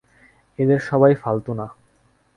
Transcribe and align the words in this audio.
এদের 0.59 0.79
সবাই 0.79 1.13
ফালতু 1.15 1.51
না। 1.53 1.67